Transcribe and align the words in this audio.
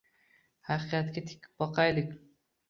Haqiqatga 0.69 1.23
tik 1.27 1.45
boqaylik. 1.63 2.11